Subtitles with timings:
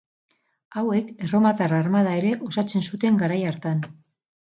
[0.79, 3.85] Hauek, erromatar armada ere osatzen zuten garai hartan.